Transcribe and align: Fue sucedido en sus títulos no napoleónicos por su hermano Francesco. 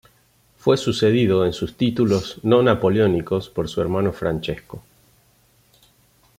Fue 0.57 0.77
sucedido 0.77 1.45
en 1.45 1.53
sus 1.53 1.77
títulos 1.77 2.39
no 2.41 2.63
napoleónicos 2.63 3.49
por 3.49 3.69
su 3.69 3.81
hermano 3.81 4.11
Francesco. 4.11 4.81